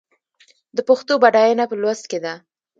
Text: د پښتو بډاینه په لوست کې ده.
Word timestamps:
د 0.75 0.77
پښتو 0.87 1.13
بډاینه 1.23 1.63
په 1.69 1.75
لوست 1.81 2.05
کې 2.11 2.19
ده. 2.23 2.33